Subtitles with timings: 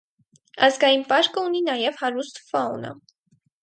[0.67, 2.97] Ազգային պարկը ունի նաև հարուստ ֆաունա։